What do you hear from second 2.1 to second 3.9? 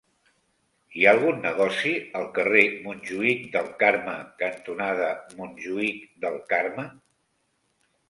al carrer Montjuïc del